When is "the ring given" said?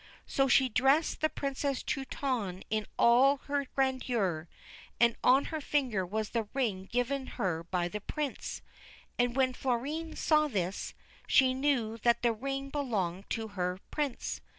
6.31-7.27